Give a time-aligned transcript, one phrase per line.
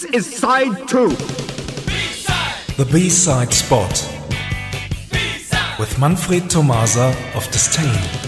[0.00, 1.10] This is side two.
[2.78, 3.92] The B-side spot
[5.78, 8.19] with Manfred Tomasa of Disdain.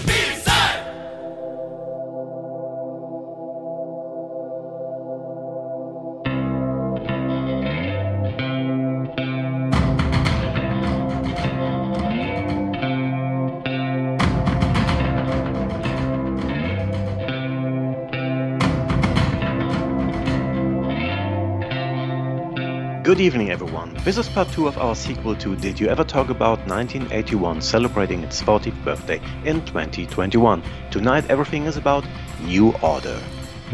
[23.03, 23.93] Good evening, everyone.
[24.05, 28.23] This is part 2 of our sequel to Did You Ever Talk About 1981 celebrating
[28.23, 30.63] its 40th birthday in 2021.
[30.89, 32.05] Tonight, everything is about
[32.43, 33.19] New Order.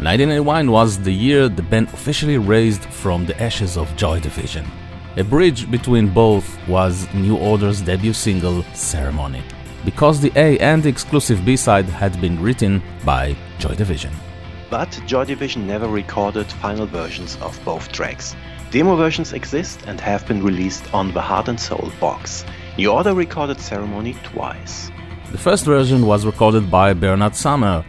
[0.02, 4.66] 1981 was the year the band officially raised from the ashes of Joy Division.
[5.16, 9.44] A bridge between both was New Order's debut single, Ceremony,
[9.84, 14.10] because the A and the exclusive B side had been written by Joy Division.
[14.70, 18.34] But Joy Division never recorded final versions of both tracks.
[18.70, 22.44] Demo versions exist and have been released on the Heart and Soul box.
[22.78, 24.92] New Order recorded Ceremony twice.
[25.32, 27.84] The first version was recorded by Bernard Sumner,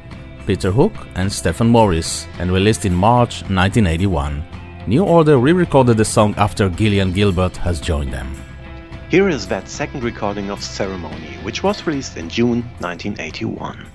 [0.48, 4.44] Peter Hook, and Stephen Morris and released in March 1981.
[4.88, 8.36] New Order re recorded the song after Gillian Gilbert has joined them.
[9.10, 13.86] Here is that second recording of Ceremony, which was released in June 1981.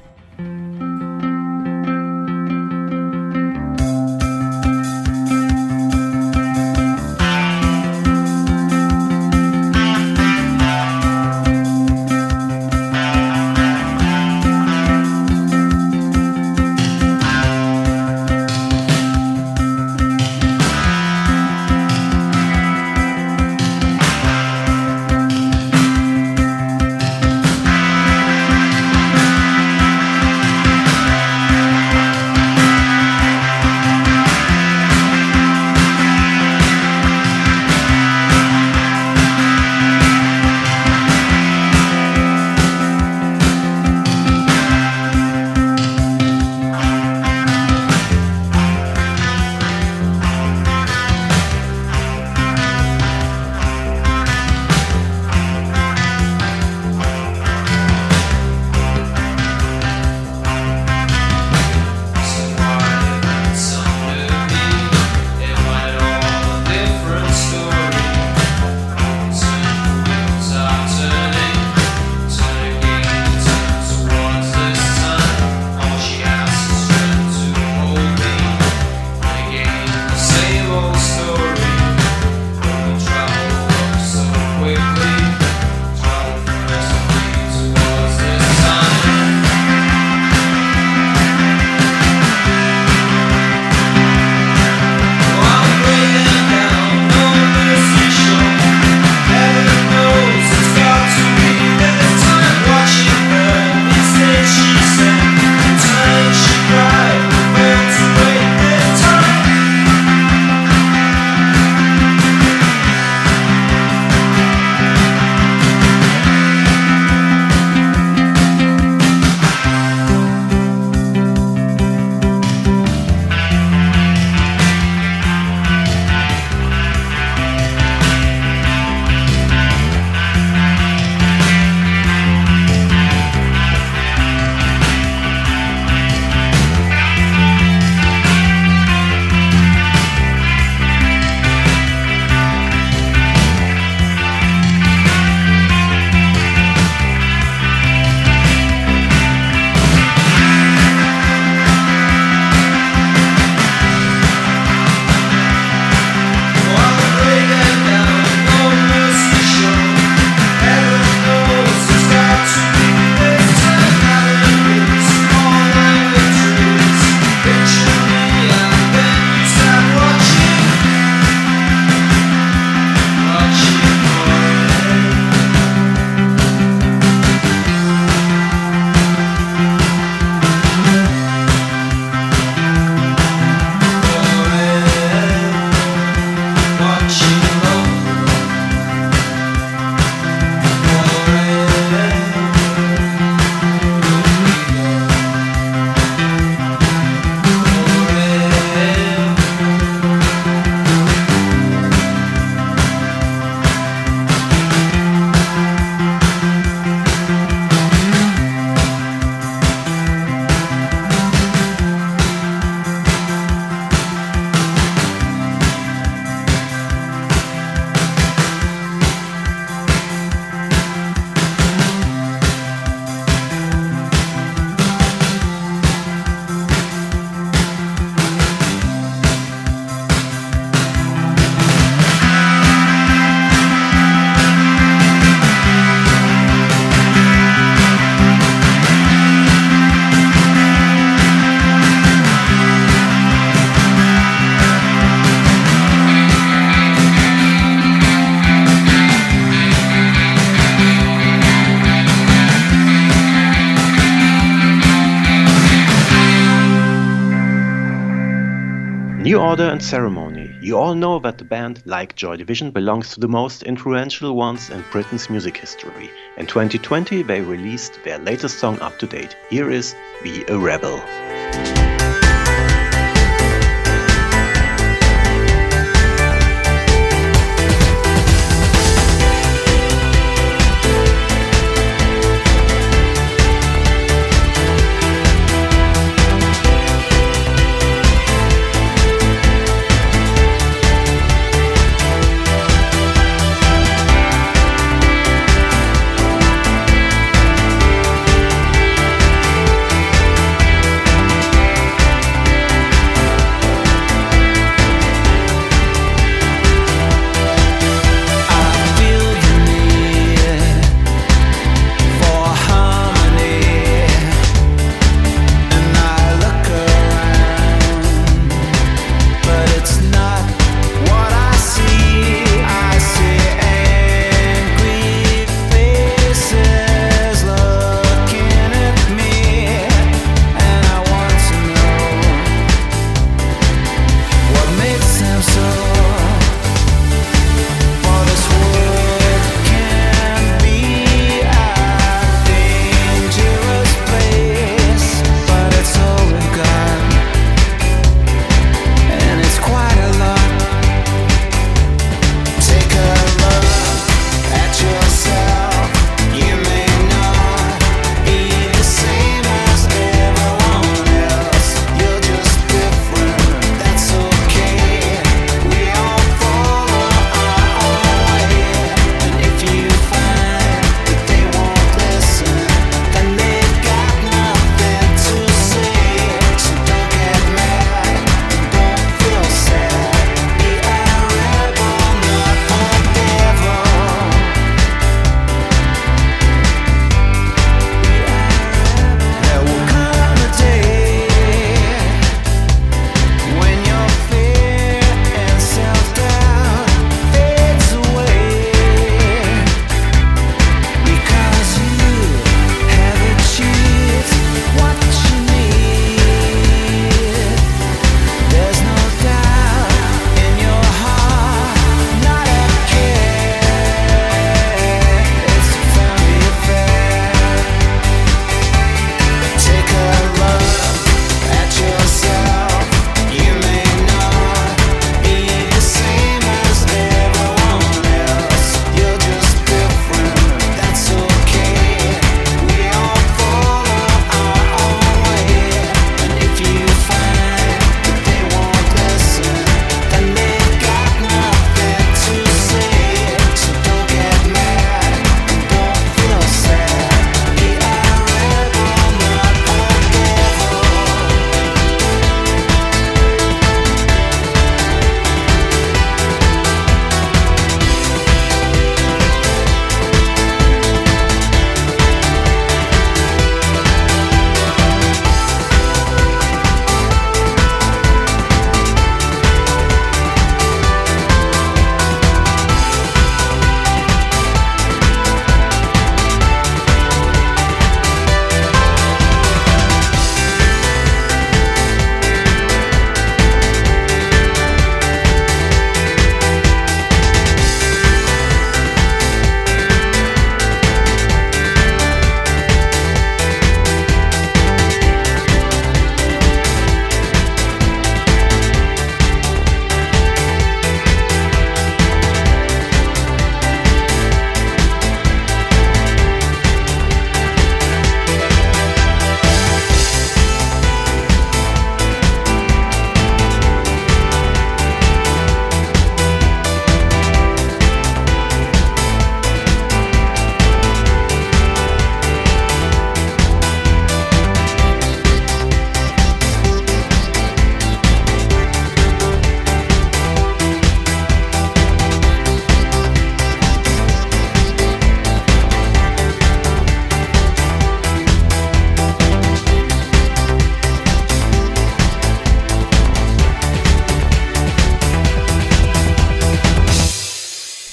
[259.36, 260.56] New Order and Ceremony.
[260.62, 264.70] You all know that the band, like Joy Division, belongs to the most influential ones
[264.70, 266.10] in Britain's music history.
[266.38, 269.36] In 2020, they released their latest song up to date.
[269.50, 271.02] Here is Be a Rebel.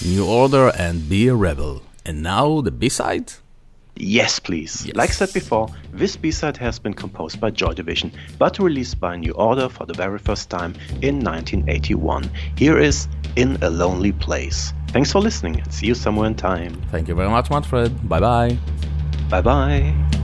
[0.05, 1.81] New Order and Be a Rebel.
[2.05, 3.33] And now the B side?
[3.95, 4.85] Yes, please.
[4.85, 4.95] Yes.
[4.95, 9.33] Like said before, this B-side has been composed by Joy Division, but released by New
[9.33, 12.29] Order for the very first time in 1981.
[12.57, 14.73] Here is In a Lonely Place.
[14.87, 16.81] Thanks for listening see you somewhere in time.
[16.91, 18.09] Thank you very much, Manfred.
[18.09, 18.57] Bye bye.
[19.29, 20.19] Bye bye.